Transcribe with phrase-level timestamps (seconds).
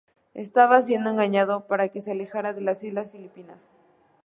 [0.33, 3.69] Estaba siendo engañado para que se alejara de las Islas Filipinas.